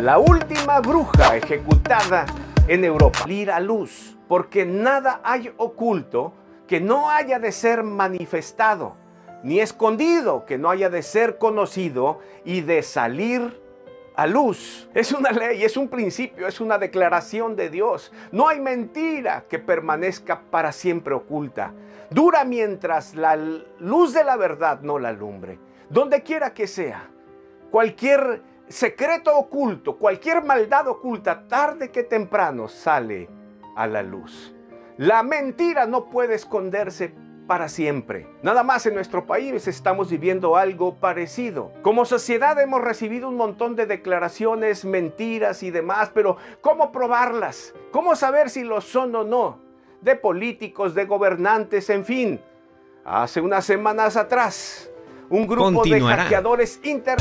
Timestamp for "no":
6.80-7.10, 10.56-10.70, 18.30-18.46, 24.80-25.00, 35.86-36.06, 49.24-49.60